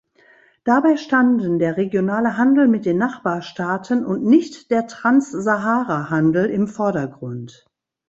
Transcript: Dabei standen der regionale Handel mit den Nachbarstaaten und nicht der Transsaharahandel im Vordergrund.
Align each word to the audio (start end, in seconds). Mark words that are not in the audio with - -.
Dabei 0.63 0.97
standen 0.97 1.59
der 1.59 1.77
regionale 1.77 2.35
Handel 2.35 2.67
mit 2.67 2.87
den 2.87 2.97
Nachbarstaaten 2.97 4.03
und 4.03 4.23
nicht 4.25 4.71
der 4.71 4.87
Transsaharahandel 4.87 6.47
im 6.49 6.67
Vordergrund. 6.67 7.67